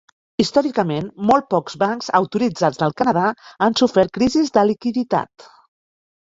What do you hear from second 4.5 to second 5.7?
de liquiditat.